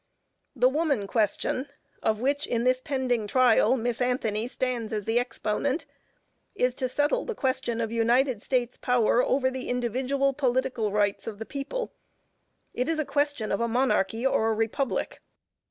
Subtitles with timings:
[0.55, 1.67] The woman question,
[2.01, 5.85] of which in this pending trial, Miss Anthony stands as the exponent,
[6.55, 11.37] is to settle the question of United States power over the individual political rights of
[11.37, 11.91] the people;
[12.73, 15.19] it is a question of a monarchy or a republic.